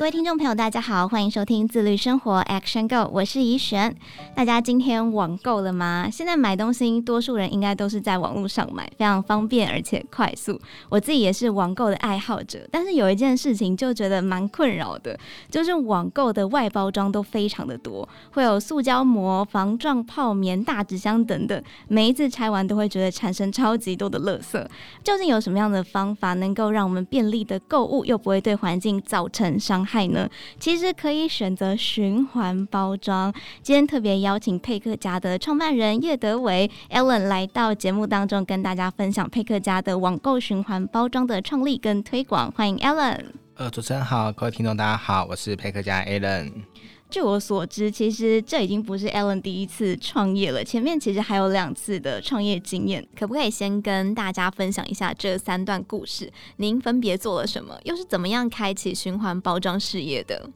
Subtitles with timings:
[0.00, 3.94] 各位听众朋友，大家好，欢迎收听自律生活 Action Go，我是怡璇。
[4.34, 6.08] 大家今天网购了吗？
[6.10, 10.58] 现在买东西，多数人应该都是在网络上买，非常方便而且快速。
[10.88, 15.20] 我自己也是网购的爱好者，但是有一件事情就觉得蛮困扰的，
[15.50, 24.66] 就是网购的外包装都非常的多，会有塑胶膜、防撞泡棉、大纸箱等等，每一次拆完都会觉得产生超级多的垃圾。
[25.04, 29.89] 究竟有什么样的方法能够让我们便利的购物，又不会对环境造成伤害？
[29.90, 30.30] 害呢？
[30.60, 33.34] 其实可以选择循环包装。
[33.60, 42.52] 今天特别邀请佩克家的创办人叶德维 Alan 来到节目当中，跟大家分享佩克家的网购循环包装的创立跟推广。
[42.52, 43.18] 欢迎 Alan。
[43.56, 46.52] 呃，主持人好，各位听众大家好，我是佩克家 Alan。
[47.10, 53.06] 据我所知，其实这已经不是 Alan 第一次创业了，前面其实还有两次的创业经验。
[53.18, 56.32] 可不可以先跟大家分享一下这三段故事？
[56.56, 57.76] 您分别做了什么？
[57.84, 60.48] 又是怎么样开启循环包装事业的？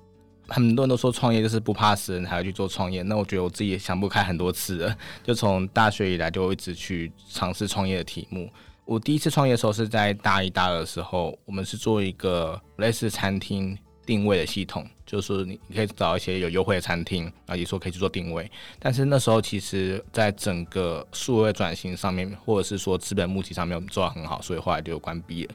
[0.47, 3.02] 很多人都说创业就是不怕死人，还要去做创业。
[3.02, 8.48] 那我觉得我自己也想不开很多次了，就从大学以来就一直去尝试创业的题目。
[8.84, 14.86] 我第一次创业的时候是在大一、大二的时候，我们是做一个类似餐厅定位的系统。
[15.06, 18.50] 就是你，你可以找一些有优惠的餐厅啊，也说可以去做定位。
[18.80, 25.55] 但是那时候其实，在整个数位转型上面，或者是说资本募集上面，我们做的很好，所以后来就关闭了。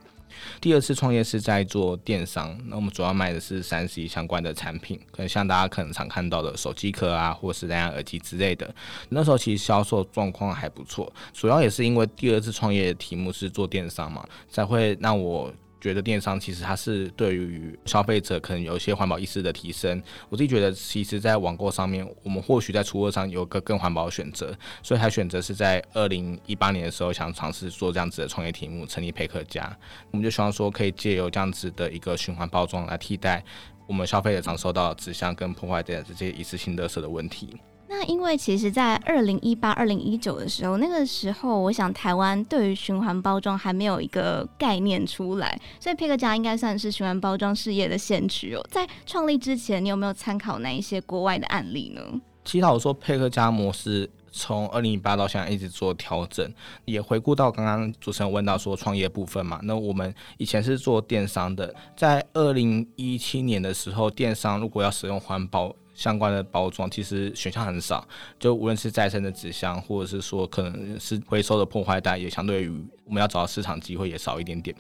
[0.62, 8.74] 第二次创业是在做电商，那我们主要卖的是三 C 相关的产品，可能像大家可能常看到的手机壳啊，或是蓝牙耳机之类的。
[9.10, 15.52] 那时候其实销售状况还不错，主要也是因为第二次创业的题目是做电商嘛，才会让我。
[15.80, 20.02] 觉得电商其实它是对于消费者可能有一些环保意识的提升。
[20.30, 29.76] 我自己觉得，其实，在网购上面，我们或许在出货上有个更环保的选择，所以他选择是在二零一八年的时候想尝试做这样子的创业题目，成立配客家。
[30.12, 33.44] 我们就希望说，可以借由这样子的一个循环包装来替代
[33.88, 37.58] 我们消费者常收到纸箱跟破坏的这些一次性垃圾的问题。
[37.92, 48.64] 那因为其实，在二零一八、二零一九的时候，那个时候，我想台湾对于循环包装还没有一个概念出来，所以佩克家应该算是循环包装事业的先驱哦。
[48.70, 52.02] 在创立之前，你有没有参考哪一些国外的案例呢？
[52.46, 56.48] 其实我说佩克家模式从二零一八到现在一直做调整，
[56.86, 65.76] 也回顾到刚刚主持人问到说创业部分嘛，那我们以前是做电商的，在二零一七年的时候，电商如果要使用环保。
[66.00, 68.08] 相关的包装其实选项很少，
[68.40, 72.70] 就无论是再生的纸箱，或者是说可能是回收的破坏袋，也相对于
[73.04, 74.74] 我们要找到市场机会也少一点点。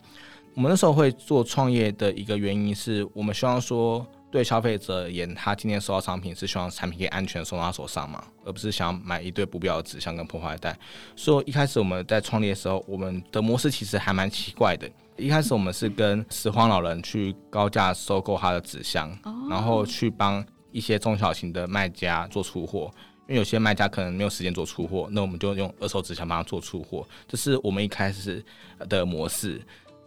[0.55, 10.77] 我们那时候会做创业的一个原因是我们希望说，对消费者而言，他今天收到商品是希望产品可以安全送到他手上嘛，而不是想要买一堆不必要的纸箱跟破坏袋。
[11.17, 14.89] 所以一开始我们在创立的时候，我们的模式其实还蛮奇怪的。
[15.17, 19.17] 一开始我们是跟拾荒老人去高价收购他的纸箱，
[19.49, 20.45] 然后去帮。
[20.71, 22.91] 一些中小型的卖家做出货，
[23.27, 28.43] 因为有些卖家可能没有时间做出货，那我们就用二手纸箱帮他做出货，这是我们一开始
[28.87, 29.61] 的模式。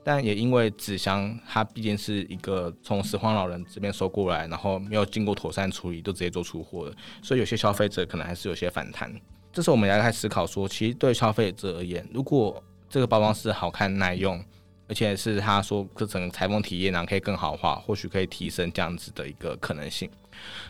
[0.05, 9.13] 但也因为纸箱它毕竟是一个从拾荒老人这边收过来，然后没有经过妥善处理就直接做出货了，所以有些消费者可能还是有些反弹。
[9.53, 14.43] 这时候我们要开始思考说，其实对消费者而言，如果这个包装是好看耐用。
[14.89, 20.11] 而且是他说，这整个裁缝体验呢可以更好化，或许可以提升这样子的一个可能性。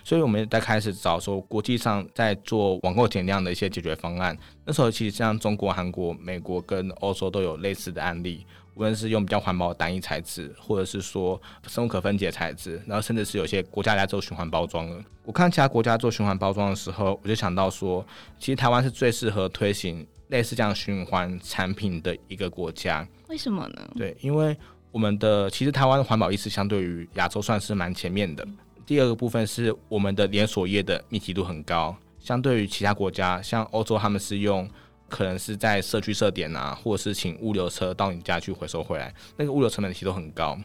[0.04, 4.36] 所以我们在开始找说，国际上在做网购减量的一些解决方案。
[4.64, 15.02] 那时候其实像中国、韩国、美国跟欧洲都有类似的案例，无论是用比较环保的单一材质，或者是说生物可分解材质，然后甚至是有些国家来做循环包装了。
[15.24, 18.04] 我看其他国家做循环包装的时候，我就想到说，
[18.38, 23.06] 其实台湾是最适合推行类似这样循环产品的一个国家。
[23.28, 23.90] 为什么呢？
[23.96, 24.56] 对，因为
[24.90, 28.46] 我们的其实台湾的环保意识相对于亚洲算是蛮前面的。
[28.84, 34.68] 第二个部分是我们的连锁业的密集度很高，相对于其他国家，像欧洲他们是用
[35.08, 40.58] 可能是在社区设点啊，或者是请物流车到你家去回收回来，那个物流成本其实都很高。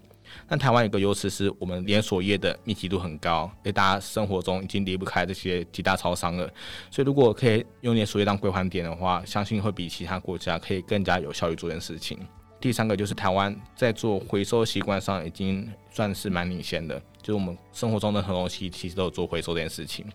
[0.45, 6.45] 但台湾有个优势是我们连锁业的密集度很高，因为大家生活中已经离不开这些几大超商了，
[6.91, 12.19] 所以如果可以用连锁业当归还点的话，相信会比其他国家可以更加有效率做这件事情。
[12.59, 20.06] 第三个就是台湾在做回收习惯上已经算是蛮领先的，就是我们生活中的很多东西其实都有做回收这件事情，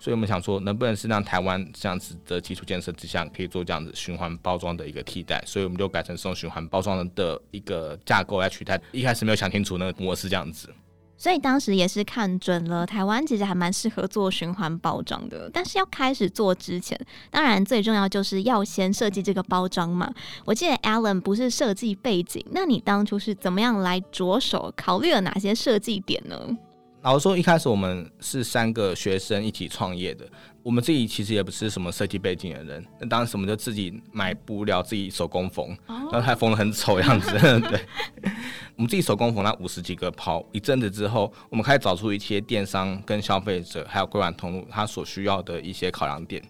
[0.00, 10.72] 所以我们想说，能不能是让台湾这样子的基础建设之下，可以做这样子循环包装的一个替代，所以我们就改成这种循环包装的一个架构来取代，一开始没有想清楚那个模式这样子。
[11.16, 15.48] 所以当时也是看准了，台湾其实还蛮适合做循环包装的。
[15.52, 16.98] 但是要开始做之前，
[17.30, 20.12] 当然最重要就是要先设计这个包装嘛。
[20.44, 26.36] 我记得 Alan 不是设计背景，那你当初是怎么样来着手考虑了哪些设计点呢？
[27.02, 30.26] 老实说，一开始我们是三个学生一起创业的。
[30.64, 37.32] 我们自己其实也不是什么设计背景的人，那当时我们就自己买布料，自己手工缝，然后还缝的很丑样子。
[37.68, 37.80] 对，
[38.74, 46.42] 我们自己手工缝了五十几个袍，一阵子之后，我们开始找出一些电商跟消费者还有归还通路他所需要的一些考量点。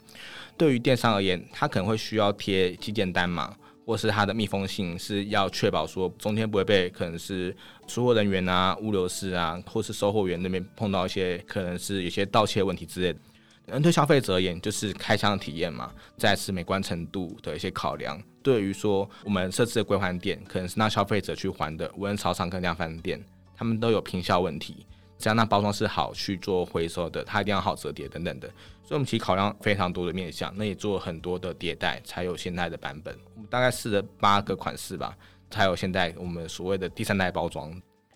[0.57, 3.53] 对于电商而言，他可能会需要贴寄件单嘛，
[3.85, 7.53] 或是他的密封性是要确保说中间不会被可能是
[7.89, 13.19] 出货人员啊、物流师啊，或是收货员那边碰到一些可能是有些盗窃问题之类的。
[13.67, 18.23] 嗯，对消费者而言，就是开箱的体验嘛，再是美观程度的一些考量。
[18.43, 23.19] 对于说我们设置的归还点，可能是让消费者去还的，无论超商跟量贩店，
[23.57, 24.87] 他们都有平效问题。
[25.17, 28.49] 只要那包装是好去做回收的，它一定要好折叠等等的。
[28.83, 33.17] 所以我们其实考量非常多的面向，那也做了很多的迭代，才有现在的版本。
[33.35, 35.17] 我们大概试了八个款式吧，
[35.51, 37.73] 才有现在我们所谓的第三代包装。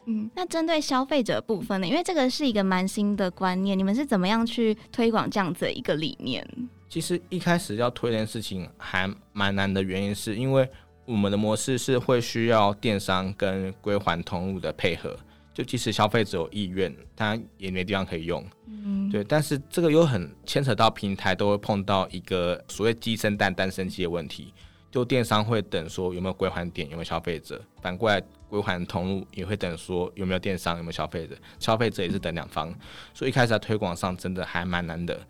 [0.09, 1.87] 嗯，那针对消费者部分呢？
[1.87, 6.45] 因为这个是一个蛮新的观念，你们是怎么样去推广这样子的一个理念？
[6.89, 10.67] 其实一开始要推这件事情还蛮难的，原因是因为
[11.05, 15.15] 我们的模式是会需要电商跟归还通路的配合，
[15.53, 18.43] 就即使消费者有意愿，他也没地方可以用。
[18.67, 24.55] 嗯，对，但是这个又很牵扯到平台都会碰到一个所谓鸡生蛋，蛋生鸡的问题。
[24.91, 32.75] 就电商会等说有没有归还点，有没有消费者，反过来归还通路也会等说有没有电商，有没有消费者，消费者也是等两方，
[33.15, 35.21] 所以一开始在推广上真的还蛮难的。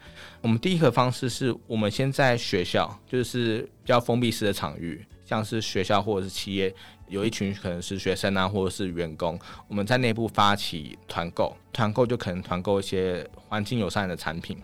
[0.41, 6.73] 我们第一个方式是我们先在学校，就是比较封闭式的场域，像是学校或者是企业，
[7.09, 14.57] 有一群可能是学生啊，或者是员工，我们在内部发起团购，团购就可能团购一些环境友善的产品。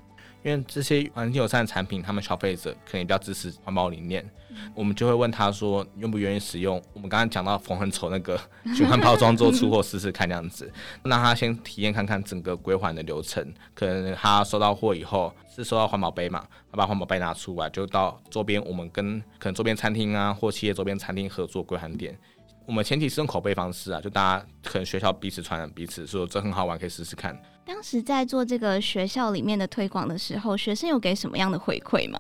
[0.45, 4.25] 因为这些环境友善的产品，他们消费者可能比较支持环保理念，
[4.75, 8.39] 我们就会问他说，愿不愿意使用我们刚刚讲到缝很丑那个
[8.75, 10.71] 循环包装做出货试试看这样子，
[11.03, 13.53] 让他先体验看看整个归还的流程。
[13.75, 22.15] 可能他收到货以后是收到环保杯嘛，他把环保杯拿出来，就到周边我们跟可能周边餐厅啊或企业周边餐厅合作归还点。
[22.67, 27.35] 我们前提是用口碑方式啊，就大家可能学校彼此传染彼此，说这很好玩，可以试试看。
[27.67, 32.19] 当时在做这个学校里面的推广的时候，学生有给什么样的回馈吗？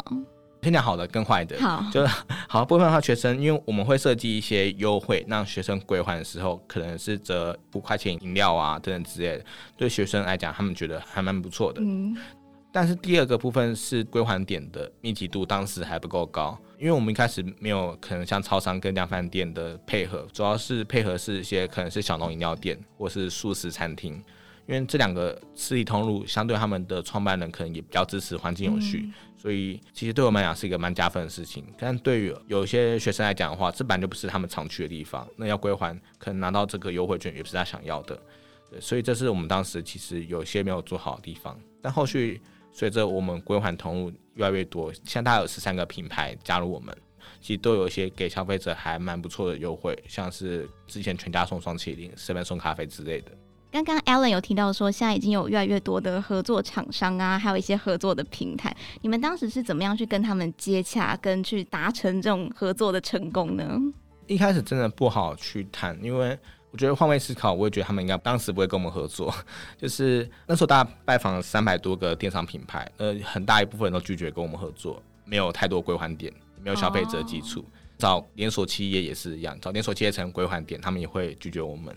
[0.62, 1.61] 先讲好的跟坏的。
[1.61, 2.11] 好，就是
[2.49, 9.44] 好部分的话，学生因为我们会设计一些优惠，让学生归还的时候可能是折五块钱饮料啊等等之类的，
[9.76, 11.82] 对学生来讲，他们觉得还蛮不错的。
[11.82, 12.17] 嗯。
[12.73, 24.20] 但是第二个部分是归还点的密集度，当时还不够高，因为我们一开始没有可能像超商跟量贩店的配合，主要是配合是一些可能是小农饮料店或是素食餐厅，
[24.66, 31.64] 因为这两个实体通路相对他们的创办人可能也比较支持环境有序，嗯，所以其实对我们来讲是一个蛮加分的事情。
[31.78, 38.19] 但对于有些学生来讲的话，这本来就不是他们常去的地方，那要归还可能拿到这个优惠券也不是他想要的，
[38.70, 42.40] 对，所以这是我们当时其实有些没有做好的地方，但后续。
[42.76, 46.93] 随着我们归还通路越来越多，现在大概有十三个品牌加入我们，
[47.40, 53.31] 其实都有一些给消费者还蛮不错的优惠，像是之前全家送双麒麟、seven 送咖啡之类的。
[53.74, 63.76] 刚刚 Alan 有提到说，现在已经有越来越多的合作厂商啊，还有一些合作的平台，你们当时是怎么样去跟他们接洽，跟去达成这种合作的成功呢？
[64.28, 66.38] 一开始真的不好去谈，因为。
[66.70, 69.32] 我觉得换位思考，我也觉得他们应该当时不会跟我们合作。
[69.78, 77.64] 就是那时候大家拜访了三百多个电商品牌，呃，很大一部分人都拒绝跟我们合作，没有太多归还点，没有消费者基础。
[77.96, 81.94] 找连锁企业也是一样，找连锁企业成归还点，他们也会拒绝我们。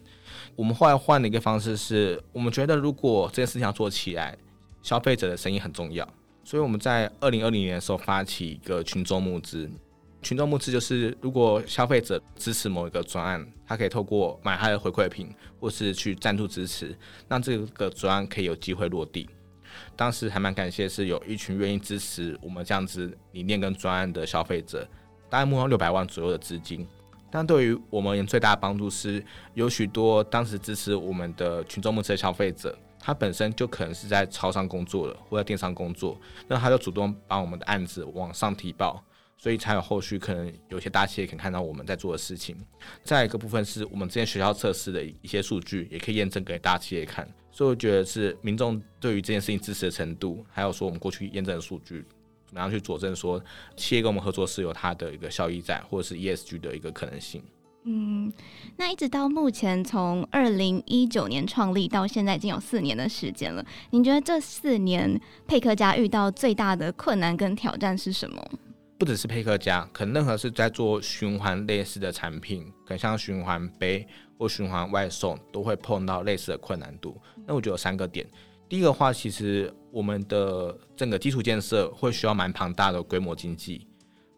[0.55, 4.37] 我们后来换了一个方式是，我们觉得如果这件事情要做起来，
[4.81, 6.07] 消费者的声音很重要，
[6.43, 9.69] 所以我们在二零二零年的时候发起一个群众募资。
[10.21, 16.97] 群众募资就是，如果消费者支持某一个专案，他可以透过买他的回馈品，或是去赞助支持，
[17.29, 19.29] 让这个专案可以有机会落地。
[19.95, 24.87] 当时还蛮感谢，是有一群愿意支持我们这样子理念跟专案的消费者，
[25.29, 26.87] 大概募到六百万左右的资金。
[27.29, 39.03] 但对于我们最大的帮助是，有许多当时支持我们的群众募资的消费者，他本身就可能是在超商工作了，或在电商工作，那他就主动把我们的案子往上提报。
[39.39, 42.57] 所以才有后续，可能有些大企业可以看到我们在做的事情。
[43.03, 47.29] 再一个部分是我们之前学校测试的一些数据，也可以验证给大企业看。
[47.51, 52.03] 所以我觉得是民众对于这件事情支持的程度，还有说我们过去验证的数据，
[52.47, 53.39] 怎么样去佐证说
[53.75, 57.43] 企业跟我们合作是有它的一个效益在，或者是 ESG 的一个可能性。
[57.89, 58.31] 嗯，
[58.75, 63.65] 那一直到目前，从二零一九年创立到现在，已经有四年的时间了。
[63.91, 68.45] 您觉得这四年佩克家遇到最大的困难跟挑战是什么？
[68.97, 74.05] 不只是佩克家，可能任何是在做循环类似的产品，可能像循环杯
[74.37, 77.15] 或循环外送，都会碰到类似的困难度。
[77.45, 78.27] 那我觉得有三个点。
[78.69, 83.87] 第一个话，其实我们的整个基础建设会需要蛮庞大的规模经济。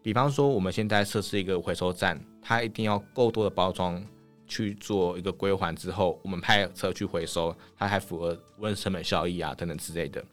[0.02, 4.00] 比方说，我们现在设置一个回收站，它一定要够多的包装
[4.46, 10.24] 去做一个归还之后，我们派车去回收，它还符合无论成本效益啊等等之类的。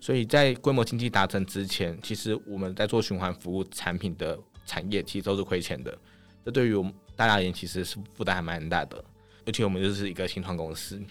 [0.00, 5.96] 所以在规模经济达成之前，其实我们在做循环服务产品的产业，其实都是亏钱的。
[6.44, 9.04] 这对于我们大家而言，其实是负担还蛮大的。
[9.44, 11.02] 而且我们就是一个新创公司。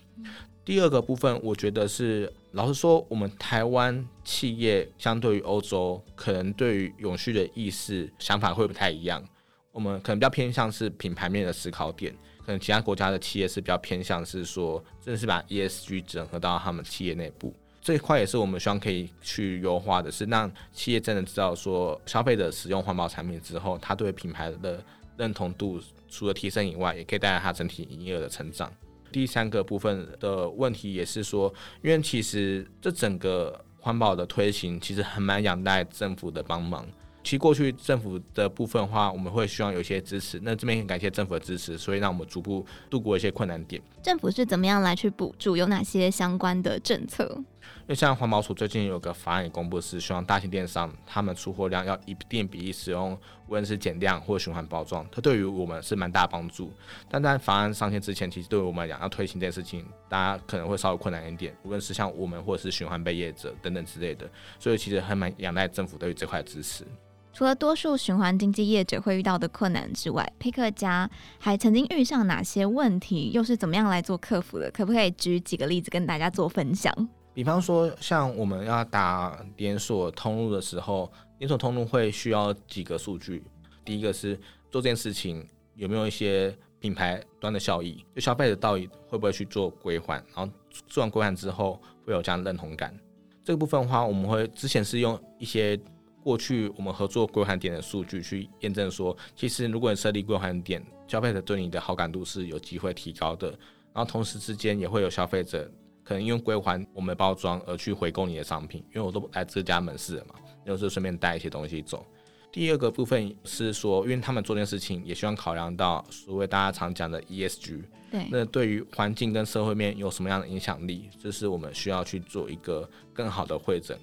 [0.64, 9.24] 第二个部分，我觉得是老实说，我们台湾企业相对于欧洲，可能对于永续的意识想法会不太一样。
[9.72, 12.14] 我们可能比较偏向是品牌面的思考点，
[12.46, 17.54] 可能其他国家的企业是比较偏向是说，真的是把 ESG 整合到他们企业内部。
[17.82, 24.84] 这一块也是我们希望可以去优化的，是让企业真的知道说，消费者使用环保产品之后，他对品牌的
[25.18, 28.72] 认同度除了提升以外，也可以带来他整体营业额的成长。
[29.12, 36.86] 第三个部分的问题也是说，因为其实这整个环保的推行其实很蛮仰赖政府的帮忙。
[37.24, 40.40] 其实过去政府的部分的话，我们会希望有一些支持。
[40.42, 43.80] 那这边很感谢政府的支持，所以让我们逐步度过一些困难点。
[44.02, 45.56] 政府是怎么样来去补助？
[45.56, 47.44] 有哪些相关的政策？
[47.82, 56.72] 因为像环保署最近有个法案也公布，是希望大型电商他们出货量要一定比例使用，无论是减量或循环包装，它对于我们是蛮大帮助。
[57.10, 66.86] 但在法案上线之前，其实对于我们来讲要推行这件事情，大家可能会稍微困难一点，无论是像我们或者是循环被业者等等之类的，所以其实还蛮仰赖政府对于这块支持。
[67.34, 73.32] 除了多数循环经济业者会遇到的困难之外，佩克家还曾经遇上哪些问题？
[73.32, 74.70] 又是怎么样来做克服的？
[74.70, 76.94] 可不可以举几个例子跟大家做分享？
[77.34, 83.44] 比方说，像我们要打连锁通路的时候，连锁通路会需要几个数据。
[83.84, 84.36] 第一个是
[84.70, 90.52] 做这件事情有没有一些品牌端的效益，就消费者到底会不会去做归还，然后
[90.88, 92.98] 做完归还之后会有这样认同感。
[93.44, 95.80] 这个部分的话，我们会之前是用一些。
[96.24, 103.50] 过去我们合作归还点的数据去验证说，其实如果你设立归还点，消费者对你的好感度是有机会提高的。
[103.92, 105.68] 然后同时之间也会有消费者
[106.04, 112.06] 可能因为归还我们的包装而去回购你的商品，因为我都来自家门市了嘛，有时候顺便带一些东西走。
[112.52, 117.82] 第二个部分是说，因为他们做这件事情也希望考量到所谓大家常讲的 ESG，
[118.12, 123.98] 对，那对于环境跟社会面有什么样的影响力，这是我们需要去做一个更好的会诊，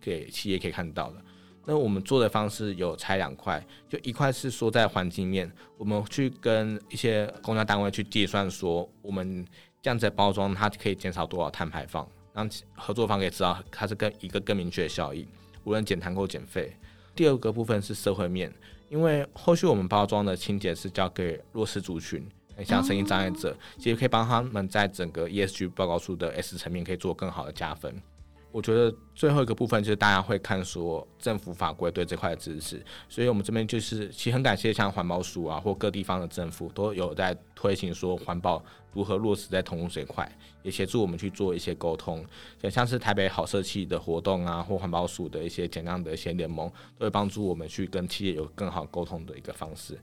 [0.00, 1.16] 给企业可以看到的。
[1.66, 9.46] 那我们做的方式有拆两块，就一块是说在环境面，我们去跟一些公家单位去计算说，我们
[9.82, 15.26] 这样子的包装它可以减少多少碳排放，让合作方可以知道它是更一个更明确的效益，
[15.64, 16.76] 无论减碳或减费。
[17.14, 18.52] 第二个部分是社会面，
[18.88, 22.26] 因为后续我们包装的清洁是交给弱势族群，
[22.64, 27.94] 像声音障碍者，其实可以帮他们在整个 ESG 报告书的 S 层面可以做更好的加分。
[28.52, 40.30] 我觉得最后一个部分就是大家会看说政府法规对这块的支持，所以我们这边就是其实很感谢像环保署啊或各地方的政府都有在推行说环保如何落实在通路这块，
[40.64, 42.24] 也协助我们去做一些沟通，
[42.68, 49.96] 像是台北好社企的活动啊或环保署的一些减量的一些联盟，都会帮助我们去跟企业有更好沟通的一个方式。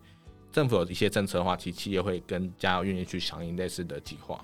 [0.54, 4.44] 政府有一些政策的话，其实企业会更加愿意去响应类似的计划。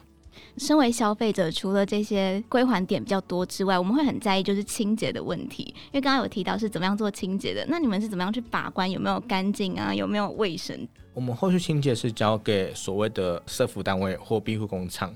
[0.57, 5.63] 身为消费者，除了这些归还点比较多之外，我们会很在意就是清洁的问题。
[5.63, 10.87] 因为刚刚有提到是怎么样做清洁的，那你们是怎么样去把关有没有干净啊，有没有卫生？
[11.13, 15.13] 我们后续清洁是交给所谓的社服单位或庇护工厂，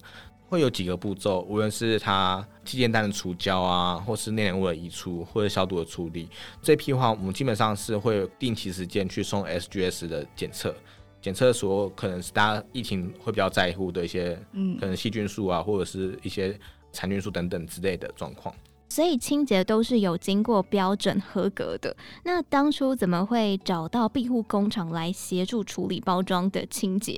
[0.48, 6.30] 会有几个步骤，无论是它寄件单的除胶啊，或是内容物的移除，或者消毒的处理。
[6.62, 10.76] 这批话，我们基本上是会定期时间去送 SGS 的检测。
[11.22, 16.58] 检测的时候，可能是大家疫情会比较在乎的一些，嗯，可能细菌数啊，或者是一些
[16.92, 18.54] 残菌数等等之类的状况。
[18.90, 21.94] 所以清洁都是有经过标准合格的。
[22.24, 27.14] 那当初怎么会找到庇护工厂来协助处理包装的清洁？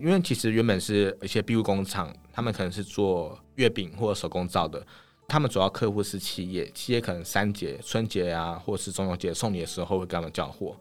[0.00, 4.84] 因为其实原本是一些庇护工厂，他们可能是做月饼或者手工皂的，
[5.28, 10.76] 他们主要客户是企业，企业可能三节、春节啊，或者是中秋节送礼的时候会给他们交货。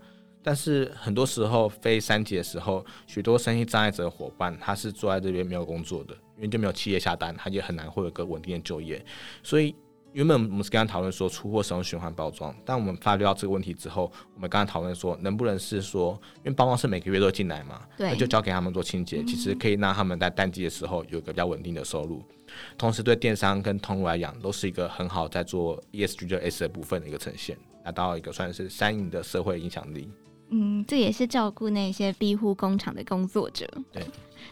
[0.45, 9.03] 但是很多时候非三级的时候，许多身心障碍者的伙伴他是坐在这边没有工作的，因为就没有企业下单，他也很难会有个稳定的就业。
[9.41, 9.73] 所以
[10.13, 14.03] 原本我们是刚刚讨论说出货使用循环包装，但我们发觉到这个问题之后，
[14.35, 22.23] 我们刚刚讨论说能不能是说，因为包装是每个月都进来嘛，对，那就交给他们做清洁，其实可以让他们在淡季的时候有一个比较稳定的收入，
[22.77, 30.07] 同时对电商跟通路来讲都是一个很好在做 ESG 的 S 的部分的一个呈现，达到一个算是三赢的社会影响力。
[30.49, 33.67] 嗯，这也是照顾那些庇护工厂的工作者。
[33.91, 34.05] 对。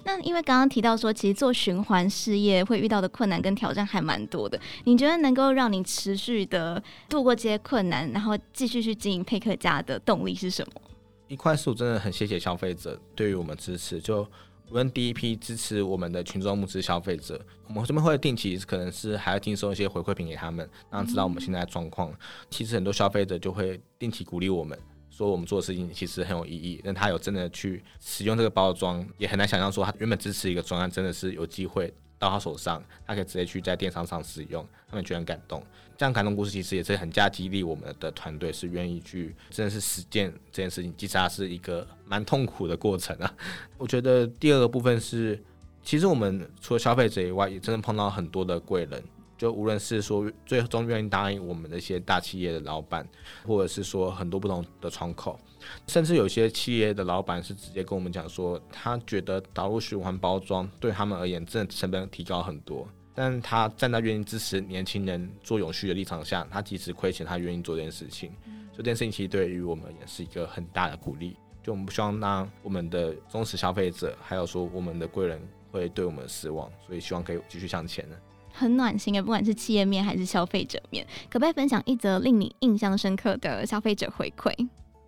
[0.03, 4.59] 那因为刚刚提到说，其实做循环事业会遇到的困难跟挑战还蛮多的。
[4.85, 10.81] 你觉得能够让你持续的度过这些困难，然后继续去经营佩克家的动力是什么？
[11.27, 14.23] 一块树真的很谢谢消费者对于我们支持，就
[14.69, 22.11] 无论第一批支持我们的群众募资消费者，我们这边会定期可能是还要听收一些回馈品给他们，让他知道我们现在的状况。
[22.49, 24.77] 其实很多消费者就会定期鼓励我们。
[25.15, 35.63] 说我们做的事情其实很有意义，但他有真的去使用这个包装，也很难想象说他原本支持一个专案，真的是有机会到他手上，他可以直接去在电商上使用，他们觉得很感动。
[35.95, 43.31] 这样感动故事其实也是很加激励我们的团队，是愿意去真的是实践这件事情，其实它是一个蛮痛苦的过程啊。
[43.77, 45.39] 我觉得第二个部分是，
[45.83, 49.03] 其实我们除了消费者以外，也真的碰到很多的贵人。
[49.43, 53.05] 就无论是说最终愿意答应我们的一些大企业的老板，
[53.45, 55.37] 或者是说很多不同的窗口，
[55.85, 68.31] 甚至有些企业的老板是直接跟我们讲说，他觉得导入循环包装对他们而言真的成本提高很多，但他站在愿意支持年轻人做永续的立场下，他即使亏钱，他愿意做这件事情。
[68.71, 71.35] 所以这件事情其实对于我们也是一个很大的鼓励。
[71.61, 75.37] 就我们不希望让我们的忠实消费者，还有说我们的贵人
[75.69, 78.17] 会对我们失望，所以希望可以继续向前的。
[78.55, 84.53] 很暖心的，不管是企业面还是消费者面，可不可以分享一则令你印象深刻的消费者回馈？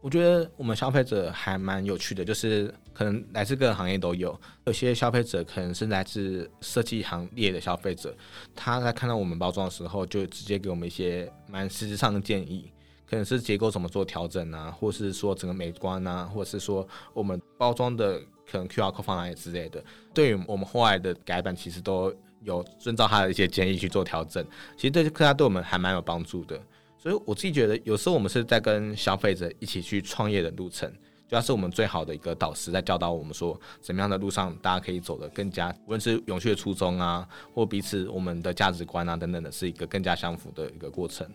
[0.01, 8.15] 我觉得我们消费者还蛮有趣的，就是可能来自各个行业都有，有些消费者可能是来自设计行业的消费者，
[8.55, 12.71] 他在看到我们包装的时候，就直接给我们一些蛮实质上的建议，
[13.09, 19.83] 可能是结构怎么做调整啊，或是说整个美观啊，或者是说我们包装的可能 QR code 放哪里之类的，
[20.13, 22.13] 对于我们后来的改版，其实都。
[22.43, 26.59] 有遵照他的一些建议去做调整，其实对客家对我们还蛮有帮助的。
[26.97, 30.91] 所以我自己觉得，有时候我们是在跟消费者一起去创业的路程，
[31.27, 41.27] 就要是我们最好的一个导师，在教导我们说，怎么样的路上大家可以走得更加，无论是永续的初衷啊，或彼此我们的价值观啊等等的，是一个更加相符的一个过程。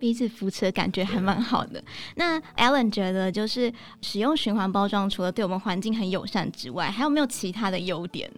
[0.00, 1.80] 彼此扶持的感觉还蛮好的。
[2.16, 8.28] 那 Alan 觉得，就是使用循环包装，除了对我们环境很友善之外，还有没有其他的优点？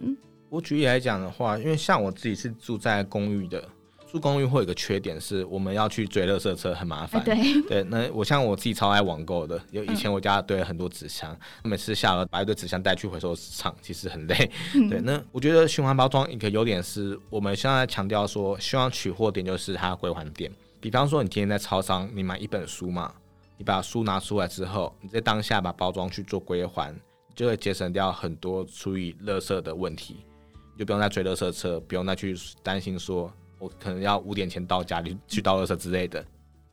[0.49, 3.67] 我举例来讲的话，因为像我自己是住在公寓的，
[4.09, 7.21] 住公寓会有一个缺点是，我们要去追垃圾车很麻烦。
[7.23, 7.35] 对
[7.67, 14.51] 对，那我像我自己超爱网购的，有以前我家堆了很多纸箱，嗯、每次下了把一堆纸箱带去回收厂，其实很累。
[14.75, 20.49] 嗯、 对，那我觉得循环包装一个优点是，我们现在强调说，希望取货点就是它的归还点。
[20.79, 23.11] 比方说，你今天在超商，你买一本书嘛，
[23.57, 26.95] 你把书拿出来之后，你在当下把包装去做归还，
[27.33, 30.17] 就会节省掉很多处理垃圾的问题。
[30.77, 36.23] 就不用再追垃圾车，不用再去担心说，我可能要五点前到家里去倒垃圾之类的。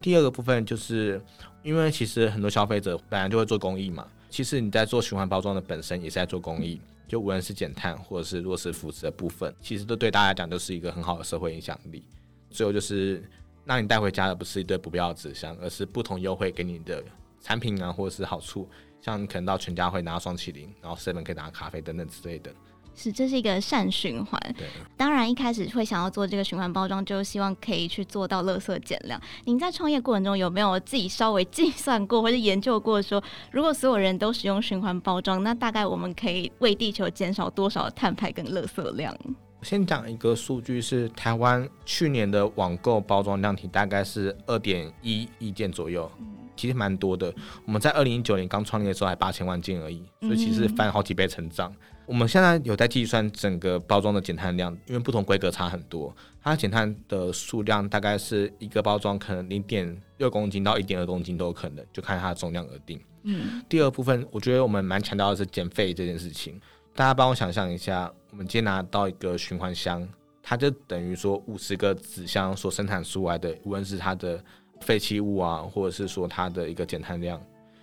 [0.00, 1.22] 第二个部分就是，
[1.62, 12.04] 因为其实很多消费者本来就会做公益嘛，其实你在做循环包装的本身也是在做公益，就无论是减碳或者是弱势扶持的部分，其实都对大家来讲都是一个很好的社会影响力。
[12.50, 13.22] 最后就是，
[13.64, 17.00] 让你带回家的不是一堆不必要的纸箱，而是不同优惠给你的
[17.40, 18.68] 产品啊，或者是好处，
[19.00, 22.52] 像你可能到全家会拿双麒麟，然后 seven 可以拿咖啡等等之类的。
[22.94, 24.40] 是，这是一个善循环。
[24.56, 29.20] 对当然一开始会想要做这个循环包装，就希望可以去做到垃圾减量。
[29.44, 39.16] 您在创业过程中有没有自己稍微计算过或者研究过说，说如果所有人都使用循环包装，那大概我们可以为地球减少多少碳排跟垃圾量？
[39.60, 47.32] 我先讲一个数据，是台湾去年的网购包装量体大概是二点一亿件左右，嗯、其实蛮多的。
[47.64, 51.70] 我们在二零一九年刚创立的时候还八千万件而已，所以其实翻好几倍成长。
[51.70, 63.00] 嗯我们现在有在计算整个包装的减碳量，因为不同规格差很多，它减碳的数量大概是一个包装可能零点六公斤到一点二公斤都有可能，就看它的重量而定。
[63.22, 66.60] 嗯，第二部分我觉得我们蛮强调的是减废这件事情。
[66.92, 70.06] 大家帮我想象一下，我们今天拿到一个循环箱，
[70.42, 74.42] 它就等于说五十个纸箱所生产出来的，无论是它的
[74.82, 77.40] 废弃物啊，或者是说它的一个减碳量。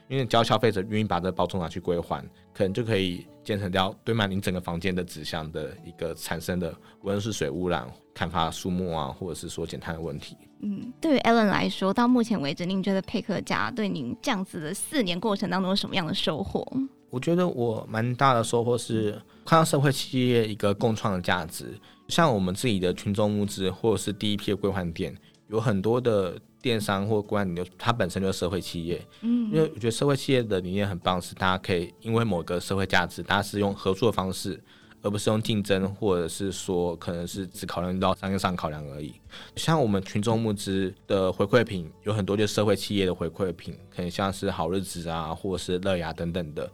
[0.10, 2.20] 因为只要消费者愿意把这个包装拿去归还，
[2.52, 10.36] 可能就可以节省掉堆满您整个房间的纸箱的一个产生的，无论是水污染、砍伐树木啊，或者是说减碳的问题。
[10.62, 16.68] 嗯，对于 Alan 来说，到目前为止，您觉得佩克家对您这样子的四年过程当中有什么样的收获？
[17.12, 19.12] 我觉得我蛮大的收获是
[19.46, 25.16] 看到社会企业一个共创的价值，像我们自己的群众募资，或者是第一批的归还店。
[25.50, 29.02] 有很多的电商或关联，它本身就是社会企业。
[29.22, 34.62] 嗯，因为我觉得社会企业的理念很棒，是大家可以因为某个社会价值，大家是用合作的方式，
[35.02, 39.14] 而不是用竞争，或者是说可能是只考量到商业上考量而已。
[39.56, 46.70] 像我们群众募资的回馈品，有很多就是社会企业的回馈品，可能像是好日子啊，或者是乐雅等等的。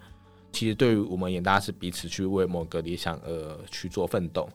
[0.56, 4.48] 其实对于我们也，大家是彼此去为某个理想而去做奋斗。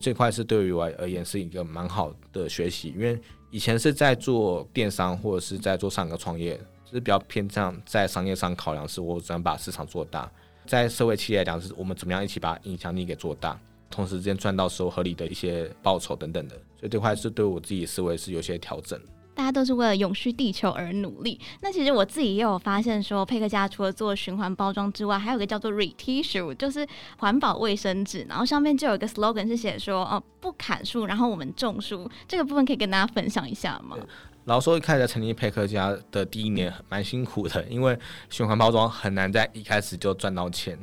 [0.00, 3.16] 这块是对于我而言是一个蛮好的学习，因为
[3.52, 10.28] 以前是在做电商或者是在做上个创业，就是比较偏向在商业上考量，是我怎么把市场做大；
[10.66, 13.56] 在社会企业来讲，是我们怎么样一起把影响力给做大，
[13.88, 16.56] 同时间赚到时候合理的一些报酬等等的。
[16.80, 19.00] 所以这块是对我自己思维是有些调整。
[19.34, 21.38] 大家都是为了永续地球而努力。
[21.60, 26.86] 那其实我自己也有发现说，佩克家除了做循环包装之外，还有一个叫做 ReTissue，就是
[27.18, 28.24] 环保卫生纸。
[28.28, 32.10] 然后上面就有一个 slogan 是写说，哦，不砍树，然后我们种树。
[32.28, 33.96] 这个部分可以跟大家分享一下吗？
[34.44, 40.78] 老实说，一开始成立佩克家的第一年蛮辛苦的，因为循环包装很难在一开始就赚到钱。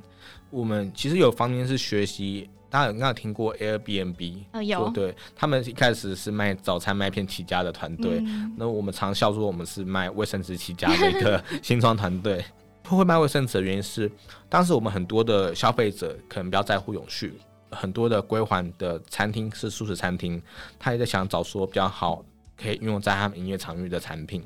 [0.51, 2.47] 我们其实有方面是学习。
[2.69, 4.45] 大家有没有听过 Airbnb？
[4.53, 4.89] 呃，有。
[4.91, 8.19] 对，他们一开始是卖早餐麦片起家的团队。
[8.25, 12.41] 嗯、那我们常笑说我们是卖卫生纸起家的一个 新创团队。
[12.85, 14.09] 会卖卫生纸的原因是，
[14.47, 17.33] 当时我们很多的消费者可能比较在乎永续，
[17.71, 20.41] 很多的归还的餐厅是素食餐厅，
[20.79, 22.23] 他也在想找说比较好
[22.61, 24.43] 可以运用在他们营业场域的产品。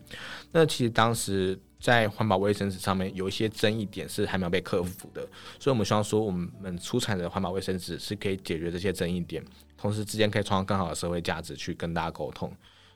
[0.51, 1.59] 那其实当时。
[1.77, 5.21] 在环保卫生纸上面有一些争议点是还没有被克服的，
[5.59, 9.43] 所以我们希望说我们出产的环保卫生纸是可以解决这些争议点，
[9.77, 12.51] 同时之间可以创造更好的社会价值去跟大家沟通。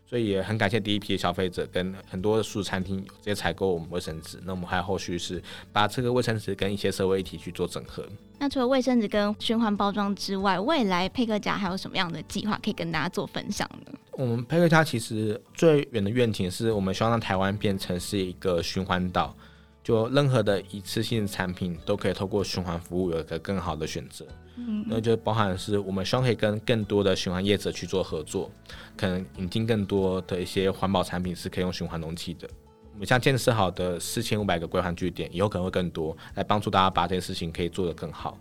[0.08, 4.40] 所以也很感谢第一批的消费者跟很多的素食餐厅直接采购我们卫生纸。
[4.44, 5.40] 那我们还有后续是
[5.72, 8.04] 把这个卫生纸跟一些社会议题去做整合。
[8.40, 13.92] 那除了卫生纸跟循环包装之外，未来配克甲还有什么样的计划可以跟大家做分享呢？
[14.20, 19.34] 我们配客嘉其实最远的愿景是我们希望让台湾变成是一个循环岛。
[19.82, 24.28] 就任何的一次性产品都可以透过循环服务有一个更好的选择，
[24.58, 28.52] 嗯，那就包含是我们希望可以跟更多的循环业者去做合作，
[28.98, 32.48] 可能引进更多的一些环保产品是可以用循环容器的。
[32.92, 38.38] 我们像建设好的四千五百个归还据点，以后可能会更多，来帮助大家把这件事情可以做得更好。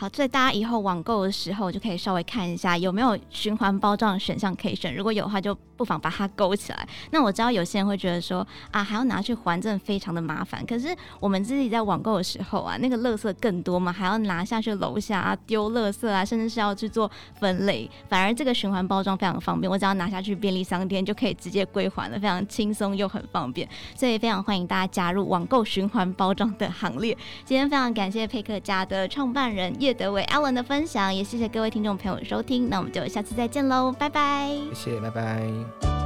[0.00, 6.88] 好，所以大家以后网购的时候就可以稍微看一下有没有循环包装的选项可以选，如果有的话，就不妨把它勾起来。
[7.10, 10.64] 那我知道有些人会觉得说啊，还要拿去还，真的非常的麻烦。
[10.64, 17.90] 可是我们自己在网购的时候啊，那个垃圾更多嘛，还要拿下去楼下啊丢垃圾啊，甚至是要去做分类。
[18.08, 23.68] 反而这个循环包装非常方便，我只要拿下去便利商店就可以直接归还了，非常轻松又很方便。
[23.94, 27.14] 所以非常欢迎大家加入网购循环包装的行列。
[27.44, 34.50] 今天非常感谢佩克家的创办人叶德伟阿文的分享，也谢谢各位听众朋友收听，那我们就下次再见喽，拜拜。
[34.72, 35.99] 谢谢，拜拜。